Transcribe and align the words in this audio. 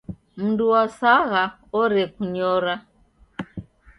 Mndu 0.43 0.63
wasagha 0.73 1.41
orekunyora. 1.81 2.73